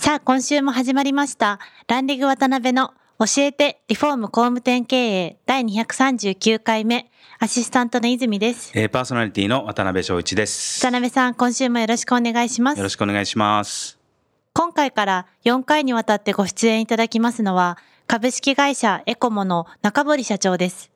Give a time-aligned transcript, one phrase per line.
[0.00, 10.80] さあ今週も始まりましたランディング渡辺の教えてリフォーム工務店経営第239回目アシスタントの泉ですえー、パーソナリティの渡辺翔一です。
[10.80, 13.98] 渡辺さん今週もよろしくお願いしますよろしくお願いします。
[14.54, 17.76] 今回から4回にわたってご出演いただきますのは、
[18.06, 20.92] 株式会社エコモの中堀社長です。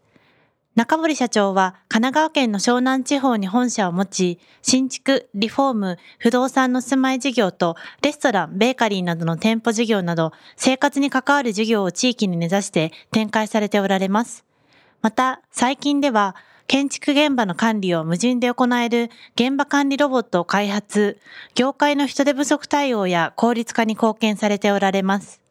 [0.74, 14.46] 中堀社長は神奈川県の湘南地方に本社を持ち、新築、リフォーム、不動産の住まい事業と、レストラン、ベーカリーなどの店舗事業など、生活に関わる事業を地域に根ざして展開されておられます。
[15.02, 16.36] また、最近では、
[16.68, 21.18] 建築現場の管理を無人で行える現場管理ロボットを開発、
[21.54, 25.42] 業界の人手不足対応や効率化に貢献されておられます。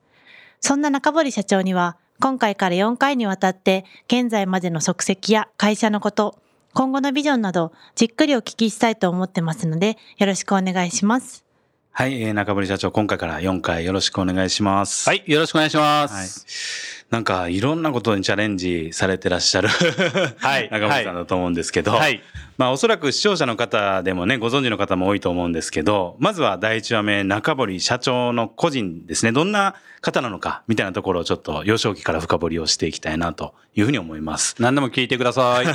[0.59, 6.38] そんな中堀社長には、今回から4回にわたって、現在までの足跡や会社のこと、
[6.76, 11.44] 今後のビジョンなど、じっくりお聞きしたいと思ってますので、よろしくお願いします。
[11.90, 15.10] はい、えー、中堀社長、今回から4回よろしくお願いします。
[15.10, 17.01] はい、よろしくお願いしまはいす。。
[17.12, 22.22] なんか、いろんなことにチャレンジされてらっしゃる、はい 中堀さんだと思うんですけど、はい
[22.58, 34.56] まあ、おそらく視聴者の方でもね、ご存知の方も多いと思うんですけど、まずは第一話目、中堀社長の個人ですね、どんな方なのか、みたいなところをちょっと幼少期から深掘りをしていきたいなというふうに思います。
[34.59, 35.66] 何でも聞いてください。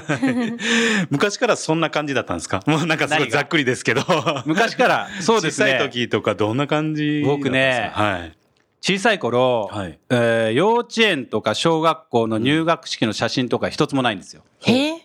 [1.10, 2.62] 昔からそんな感じだったんですか？
[2.66, 4.02] もうなんかすごいざっくりですけど。
[4.46, 5.80] 昔から、そうです小さいね。
[5.80, 8.45] 時とかどんな感じ僕ねはい。
[8.80, 9.98] 小さい頃、はい。
[10.10, 14.42] えー幼稚園とか小学校の入学式の写真とか一つもないんですよ。
[14.66, 14.96] えー。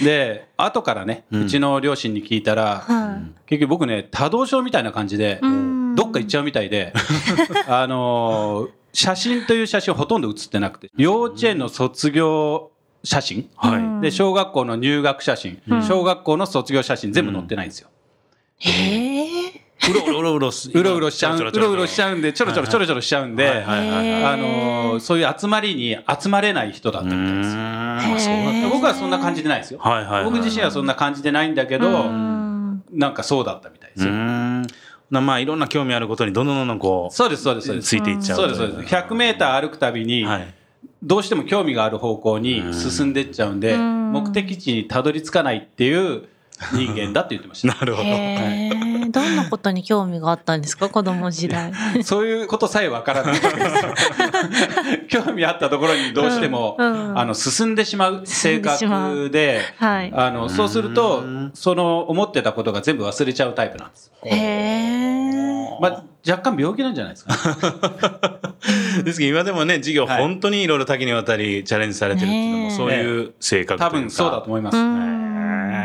[0.04, 1.42] で、後からね、うん。
[1.44, 3.40] うちの両親に聞いたら、はい。
[3.46, 5.94] 結局僕ね、多動症みたいな感じで、うん。
[5.94, 6.92] どっか行っちゃうみたいで、
[7.68, 13.48] あのー写真という写真ほとんど写ってなくて、幼稚園の卒業写真、
[14.02, 15.82] で、小学校の入学写真、うん。
[15.82, 17.88] 小学校の卒業写真全部載ってないんですよ。
[18.60, 19.11] えー
[19.90, 22.04] うろうろうろすうろうろしちゃう、うろうろしちう。
[22.04, 29.80] ゃうんで、ちょろちょろちょろちょろしちゃうんで、あのーそういう集まりに集まれない人だったみたいです僕はそんな感じでないですよ。
[30.24, 34.12] 僕自身はそんな感じでないんだけど、うんなんかそうだったみたいですよ。
[35.20, 37.88] まあいろんな興味あることにどんどんどんどんこう、そうです、そうです、そうです。
[37.88, 38.38] ついていっちゃう。
[38.38, 38.94] そうです、そうです。
[38.94, 40.54] 100メーター歩くたびに、はい。
[41.02, 46.24] どうしても興味がある方向に進んでっちゃうんで、うん目的地にたどり着かないっていう
[46.72, 48.08] 人間だって言ってましなるほど。
[49.10, 50.88] どんなことに興味があったんですか？
[50.88, 51.72] 子供時代。
[51.72, 52.02] た。
[52.02, 53.40] そういうことさえわからない。
[55.08, 60.12] 興味あったところにどうしても、うんうんあの、進んでしまう性格で、はい。
[60.14, 64.12] あの、そうするとうん、その思ってたことが全部忘れちゃうタイプなんです。
[64.24, 65.12] へえ。
[65.80, 67.32] まあ、若干病気なんじゃないですか。
[69.04, 73.96] ですけど今でもね、授業はい本当にいろいろ多岐にわたりチャレンジされてるっていうのも、そういう性格というか。
[73.96, 74.76] 多分そうだと思います。
[74.76, 75.81] へー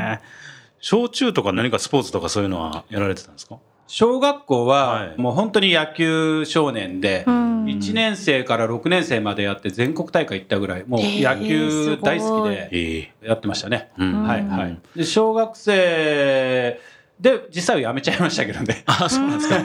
[0.90, 3.58] 小中とか何かスポーツとかそういうのはやられてたんですか？
[3.88, 13.90] 小学校ははいもう本当に野球少年で、うん1年生から6年生までやって全国大会行ったぐらい、もう野球大好きえでえやってましたね。
[13.98, 14.80] うんはいはい。
[14.96, 16.80] で、小学生
[17.20, 18.84] で実際は辞めちゃいましたけどね。
[18.88, 19.60] あ、そうなんですか。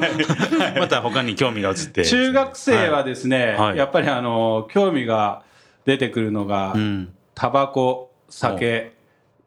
[0.81, 2.05] また他に興味が移って。
[2.05, 5.43] 中学生はですね、はいやっぱりあの、興味が
[5.85, 7.15] 出てくるのがう、ん。
[7.37, 8.93] タバコ、酒、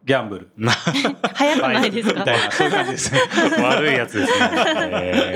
[0.06, 0.50] ギャンブル。
[1.34, 2.20] 早くないですか？
[2.20, 3.12] みたいな、そういう感じです。
[3.62, 4.50] 悪いやつですね。
[4.94, 5.36] え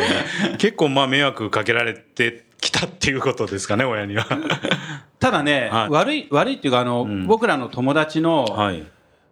[0.53, 4.25] ー結構まあ迷惑かけられてきたっていうことですかね、親には。
[5.19, 8.83] ただね、はい悪い、悪いっていうか、あの、うん僕らの友達の、はい。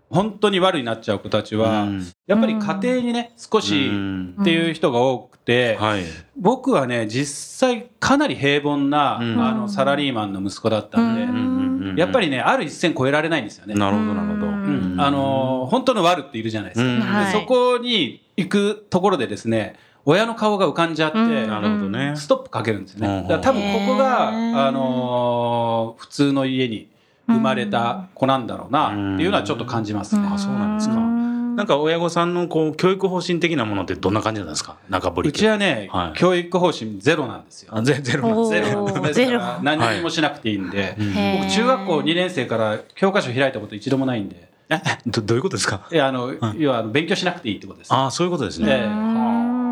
[0.09, 6.03] 本当に悪になっちゃう子たちは、うんやっぱり家庭にね、少しうんっていう人が多くて、はい。
[6.38, 13.75] 僕はね、実際かなり平凡な、うんあの、サラリーマンの息子だったんで、うんやっぱりね、ある一線超えられないんですよね。
[13.75, 14.47] なるほど、なるほど。
[14.47, 16.87] うんあの、本当の悪っているじゃないですか。
[16.87, 19.75] うんではいそこに行くところでですね、
[20.05, 22.13] 親の顔が浮かんじゃって、うんなるほどね。
[22.16, 23.07] ストップかけるんですね。
[23.23, 24.29] だから多分ここが、
[24.67, 26.89] あのー普通の家に
[27.28, 30.28] 生まれた子なんだろうなっていうのはちょっと感じますね。
[30.31, 31.16] あそうなんですかん
[31.58, 34.78] なんか親御さんのこう教育方針的なものってどんな感じなんですか？
[34.90, 36.18] 中堀うちはね、はい。
[36.18, 37.76] 教育方針ゼロなんですよ。
[37.76, 38.50] あゼゼロなんですおー。
[38.64, 39.14] ゼロなんです。
[39.16, 39.42] ゼロ。
[39.64, 41.08] 何にもしなくていいんで、うん。
[41.14, 41.42] へー。
[41.42, 44.76] 僕中学校2年生から教科書開いたこと一度もないんで、え
[45.08, 45.88] どどういうことですか？
[45.92, 47.92] いやあの、要はあの勉強しなくていいってことです。
[47.94, 48.72] ああ、そういうことですえね。
[48.84, 48.86] え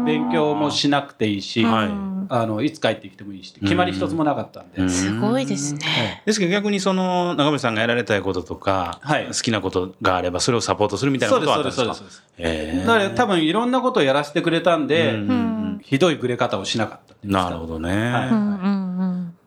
[0.06, 1.90] 勉強もしなくていいし、はい。
[2.28, 4.90] あのいつ帰ってきてもいいし決まり一つもなかったんで、うん。
[4.90, 6.24] すごいですね。
[6.26, 9.28] ですけど逆にその中森さんがやられたいこととか、はい。
[9.28, 12.78] 好きなことがあればそれをサポートするみたいなそうことですそうはあったんですすかでそうです。
[12.78, 15.20] ええだから多分いろんなことをやらせてくれたんで、
[15.82, 18.30] ひどいグレ方をしなかったなるほどね、はい。
[18.30, 18.75] うんうんうん。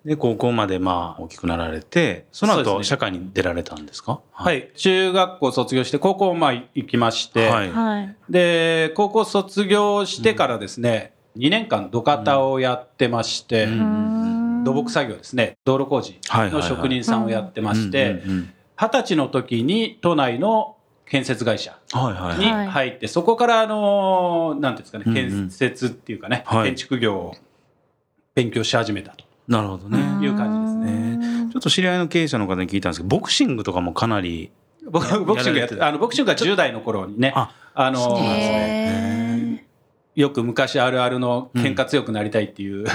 [0.05, 2.77] で高校までまあ大きくなられてそのそうですね。
[2.79, 4.21] 後社会に出られたんですか？
[4.33, 7.71] はい、中学校卒業して高校まあ行きまして、はい。
[7.71, 8.17] はい。
[8.31, 13.73] で高校卒業してからですね、2年間土方をやってまして、うん。
[13.73, 14.29] うん
[14.65, 15.57] 土木作業ですね。
[15.65, 18.19] 道路工事の職人さんをやってましてうん。
[18.19, 25.49] うんうん二十歳の時に都内の建設会社はいはいに入って、そこからあのなんていうんですかね、うんうん。
[25.49, 26.67] 建設っていうかね、はい。
[26.67, 27.35] 建築業を
[28.37, 31.49] 勉強し始めたとなるほどね、いう感じですね。
[31.53, 34.51] ちょっと知り合いの経営者の方に聞いたんですけどボクシングとかもかなり
[34.91, 37.33] 僕ボクシングやってあのボクシングが10代の頃にね。
[37.35, 39.69] ああのそうなんですね。
[40.15, 42.87] よく昔あるあるの喧嘩強くなりたいっていう、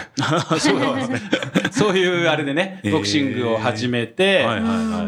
[0.59, 1.21] そうなんですね。
[1.71, 4.45] そういうあれでねボクシングを始めて、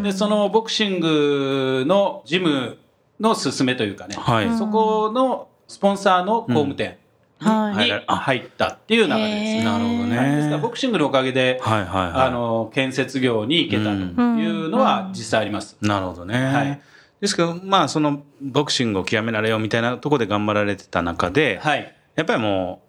[0.01, 2.77] でそのボクシングのジム
[3.19, 6.87] の勧めというかね、はい、うんそこのスポンサーの工務店。
[6.87, 6.97] はい。
[7.41, 9.65] に入ったっていう流れです。
[9.65, 10.17] なるほどね。
[10.17, 10.35] はい。
[10.35, 12.27] ですからボクシングのおかげで、はいはいはい。
[12.27, 15.77] あの建設業に行けたというのは実際あります。
[15.81, 16.81] なるほどね、はい。
[17.21, 21.95] ですけどまあそのボクシングを極められようみたいなところで頑張られてた中で、はい。
[22.15, 22.81] やっぱりも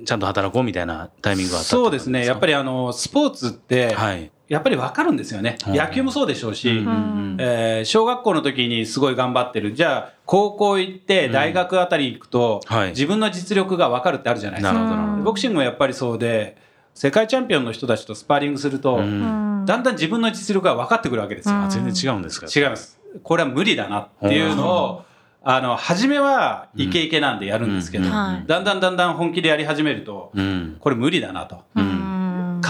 [0.00, 2.24] うちゃんと働こうみたいなタイミングがあったそうですね。
[2.24, 5.56] やっぱりりあのスポーツってはいやっぱり分かるんですよね。
[5.66, 9.72] うん野球もそうでしょうし、うんうんえー小学校の時にすごい頑張ってる。
[9.74, 12.88] じゃあ高校行って大学あたり行くと、はい。
[12.90, 15.20] 自分の実力が分かるってあるじゃないですか。
[15.24, 16.56] ボクシングもやっぱりそうで
[16.94, 19.02] 世界チャンピオンの人たちとスパーリングすると、うん。
[19.02, 19.06] う
[19.36, 21.54] んだんだん自分の実力が分かってくるわけですよ。
[21.54, 21.64] うん。
[21.64, 22.46] あ全然違うんですか？
[22.54, 22.98] 違います。
[23.22, 25.04] これは無理だなっていうのを、
[25.42, 30.76] あの、初めはイケイケなんでやるんですけど、だんだんだんだん本気でやり始めると、うん。
[30.80, 31.62] これ無理だなと。
[31.76, 31.99] うん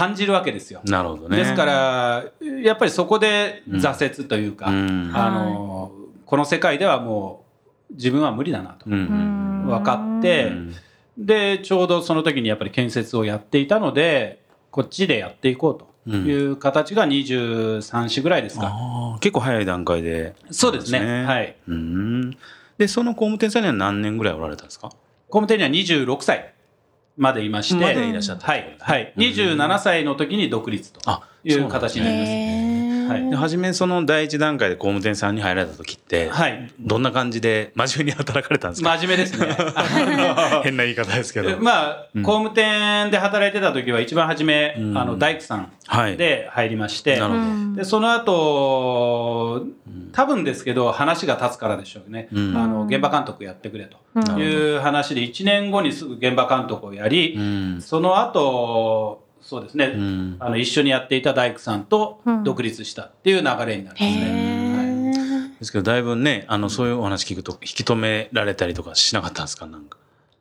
[0.01, 0.81] 感じるわけですよ。
[0.85, 1.37] なるほどね。
[1.37, 2.23] ですから、
[2.63, 5.11] やっぱりそこで挫折というか、うん。
[5.13, 5.91] あの、
[6.25, 7.45] この世界ではも
[7.91, 8.89] う自分は無理だなと。
[8.89, 10.75] 分かって、うん。
[11.17, 15.71] で、ちょうどその時にやっぱり建設をやっていたので、こっちでやっていこ
[16.05, 19.17] うという形が23、4ぐらいですか。
[19.19, 20.33] 結構早い段階で。
[20.49, 21.25] そうですね。
[21.25, 21.55] はい。
[21.67, 22.31] うん。
[22.77, 24.89] でその工務店さんには何年ぐらいおられたんですか？
[25.29, 26.53] 工務店には26歳
[27.21, 28.75] までいまして、までいらっしゃったはい。
[28.79, 29.13] はい。
[29.15, 32.60] うん27歳の時に独立とあいう形になります。
[33.13, 36.71] で初めその第一段階で工務店さんに入られた時って、はい。
[36.79, 39.55] どんな感じで真面目に働かれたんですか、真面目ですね。
[40.63, 41.57] 変な言い方ですけど。
[41.59, 42.23] まあ、うん。
[42.23, 44.97] 工務店で働いてた時は一番初め、うん。
[44.97, 46.17] あの、大工さんはい。
[46.17, 47.43] で入りまして、なるほど。
[47.43, 47.75] うん。
[47.75, 49.65] で、その後、
[50.13, 52.29] 多分ですけど、話が立つからでしょうね。
[52.33, 52.57] うん。
[52.57, 53.97] あの、現場監督やってくれと。
[54.15, 54.39] うん。
[54.39, 57.81] いう話で、1年後にすぐ現場監督をやり、うん。
[57.81, 60.37] その後、そうですね、うん。
[60.39, 62.43] あの一緒にやっていた大工さんとうん。
[62.43, 65.13] 独立したっていう流れになりますへね。
[65.55, 69.65] ーですけどだいぶねあのそういうお話聞くと引き止められたりとかしなかったんですか？
[69.65, 69.97] なんか。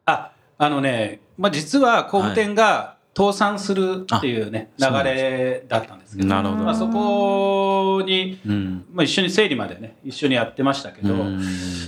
[0.07, 6.63] あ、あのね、まあ、実は工務店が倒産するっていうね、あそうなん流れだったんですけど、なるほど。
[6.63, 8.85] まあ、そこに、うん。
[8.93, 11.45] まあ、一緒に整理までね、一緒にやってましたけど、うん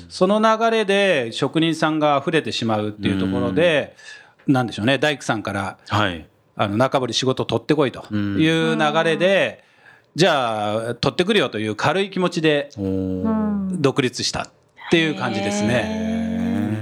[0.09, 3.97] その流れで職人さんが溢れてしまうっていうところで、
[4.47, 6.27] なんでしょうね、大工さんから、はい。
[6.63, 9.65] あの中堀仕事取ってこいという流れで、
[10.15, 14.47] じゃあ取ってくるよという軽い気持ちで独立したっ
[14.91, 16.13] ていう感じですね。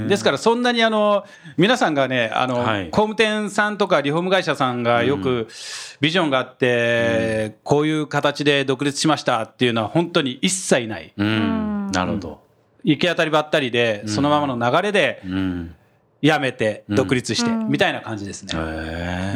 [0.08, 1.24] ですからそんなにあの
[1.56, 5.46] 皆さんがねあの、はい工務店さんとかリフォーム会社さんがよく
[6.00, 11.90] ビジョンがあって、こういう形で独立しましたっていうのは本当に一切ないうん。
[11.92, 12.40] なるほど。
[12.82, 15.76] 行き当たりばったりでそのままの流れでうん。
[16.22, 18.52] 辞めて独立してうんみたいな感じですね。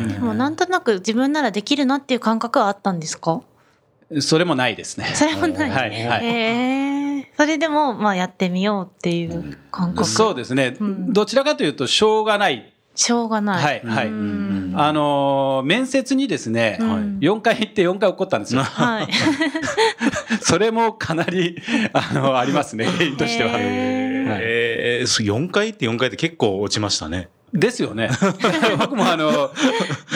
[0.08, 3.40] でもなんとなく自分ならできるなっていう感覚はあったんですか？
[4.20, 5.06] それもないですね。
[5.14, 5.70] それもない。
[5.70, 10.08] はいはいへーそれでもまあやってみようっていう感覚。
[10.08, 13.64] そうですね、うんどちらかというとしょうがない、しょうがない。
[13.64, 18.62] はいはいうんあのー面接にですね、うん4回行って4回起こったんですよ。
[18.62, 19.08] はい。
[20.42, 21.60] それもかなり
[21.92, 23.50] あのありますね、原因としては。
[23.58, 27.28] へーはいえー、そう4回って4回って結構落ちましたね。
[27.54, 28.10] ですよね。
[28.78, 29.50] 僕もあの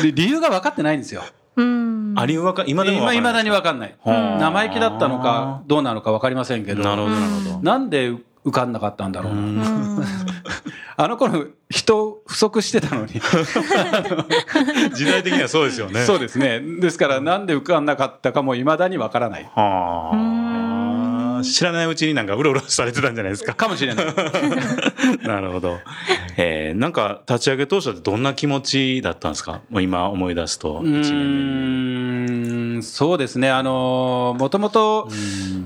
[0.02, 1.22] で理由が分かってないんですよ。
[1.56, 2.14] うん。
[2.16, 3.94] ありわか今でもわかんない今だに分かんない。
[4.04, 7.60] はあ生意気だったのかどうなのか分かりませんけど、なるほどなるほど。
[7.62, 8.08] なんで
[8.44, 9.62] 受かんなかったんだろうな。
[11.00, 13.20] あの頃人不足してたのに。
[14.94, 16.00] 時代的にはそうですよね。
[16.04, 16.60] そうですね。
[16.60, 19.48] ですからなんで受かんなかったかもいまだに分からない。
[19.54, 20.77] はあ。
[21.38, 23.54] あ知らないうちになんかうろうろされてたんじゃないですか。
[23.54, 24.06] かもしれない。
[25.26, 25.78] なるほど。
[26.36, 29.60] えー、なんか立ち上げ当初ってどんな気持ちだったんですか？
[29.70, 30.80] もう今思い出すと。
[30.84, 35.08] うーんそうですね、あのもともと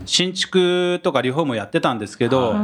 [0.07, 2.59] 新築とかリフォームやってたんですけど、はい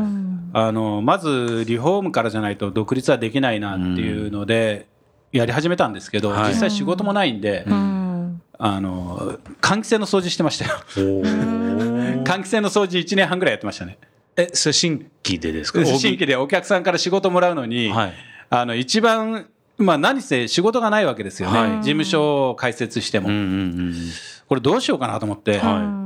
[0.54, 4.86] あのまずリフォームからじゃないと独立はできないなっていうので、
[5.30, 10.70] やり始めたんですけど、はい実際仕事もないんで、うんあの換気扇の掃除してましたよ。
[12.28, 13.98] 換気扇の掃除1年半ぐらいやってましたね。
[14.36, 15.84] え、それ新規でですか？
[15.84, 18.14] 新規でお客さんから仕事もらうのに、はい。
[18.50, 21.70] あの一番、まあ、何せ仕事がないわけですよね、はい。
[21.78, 23.44] 事務所を開設しても、うんうんう
[23.90, 23.94] ん。
[24.48, 25.74] これどうしようかなと思って、はい。
[25.74, 25.97] うん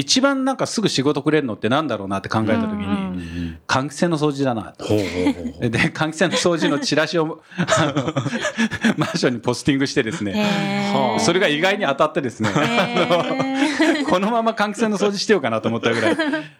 [0.00, 3.40] 一番なんかすぐ仕事くれるのってなんだろうなって考えたときに、うんうん
[3.70, 4.84] 換気扇の掃除だなと。
[4.84, 5.70] ほうほうほうほう。
[5.70, 7.40] で換気扇の掃除のチラシを
[8.96, 16.16] マンションにポスティングしてですね、それが意外に当たってですね、へ このまま換気扇の掃除してようかなと思ったぐらい。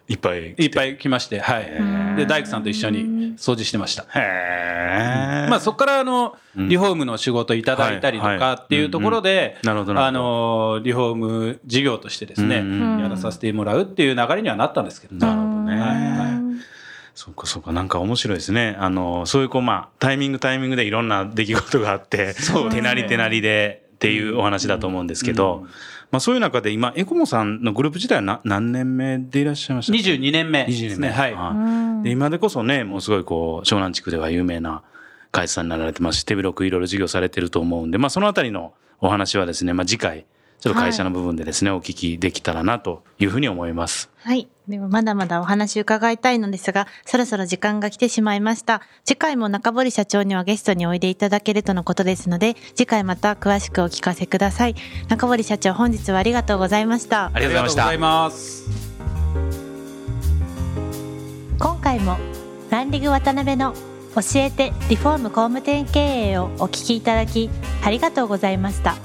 [0.07, 0.55] いっぱい。
[0.57, 4.05] いっぱい来まして、はい、ーで大工さんと一緒に掃除してました。
[4.13, 5.49] へー。
[5.49, 6.69] まあ、そこからあのうん。
[6.69, 12.57] リフォームの仕事いただいたりとかっていうところで、なるほどなあのリフォーム事業としてですね、
[13.01, 15.79] やらさせてもらうっていう流れにはなったんですけど、なるほどね。
[15.79, 16.41] はいはい。
[17.15, 17.71] そうかそうか。
[17.71, 18.75] なんか面白いですね。
[18.79, 22.33] あのそういうこうまあタイミングタイミングでいろんな出来事があってね。
[22.71, 25.67] 手なり手なりでっていうお話だと思うんですけど、
[26.09, 31.09] まあ、そういう中で今エコモさんのグループ自体はな何年目でいらっしゃいました22年目22年目ですね。
[31.09, 31.33] はい。
[31.33, 31.37] う
[31.99, 34.81] んで今でこそねもうすごいこう湘南地区では有名な
[35.31, 40.25] 会社さんになられてますし手広くいろいろ事業されてると思うんで、まあ、そのあたりのお話はですね、まあ、次回
[40.61, 44.11] ちょっと会社の部分でですね、お聞きできたらなというふうに思います。
[44.17, 44.47] はい。
[44.71, 48.81] でもまだまだお話伺いたいのですが、そろそろ時間が来てしまいました。
[49.05, 54.75] 次回も中堀社長にはゲストにおいでいただけるとのことですので、次回また詳しくお聞かせください。
[55.09, 57.39] 中堀社長、本日はありがとうございましたあ。
[57.39, 58.71] りがとうございました。
[61.59, 62.17] 今回も
[62.71, 63.73] ランリグ渡辺の
[64.15, 67.49] 教えてリフォーム工務店経営をお聞きいただき
[67.83, 68.95] ありがとうございました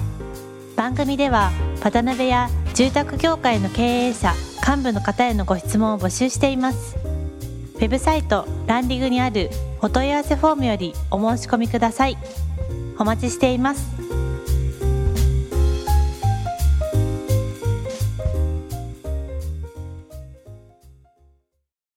[0.75, 1.50] 番組では
[1.82, 4.32] 渡辺や住宅業界の経営者
[4.66, 6.96] 幹部の方へのご質問を募集しています。
[7.76, 9.49] ウェブサイトランディングにある
[9.80, 12.18] お問い合わせフォームよりお申し込みください。
[12.99, 14.06] お待ちしています。